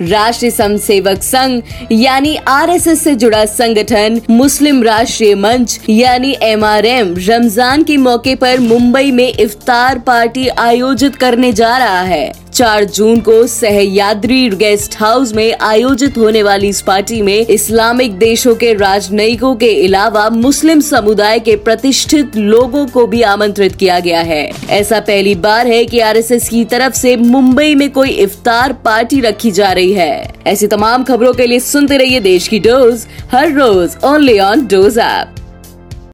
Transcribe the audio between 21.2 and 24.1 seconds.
के प्रतिष्ठित लोगों को भी आमंत्रित किया